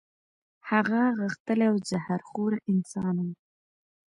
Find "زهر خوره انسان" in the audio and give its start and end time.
1.89-3.15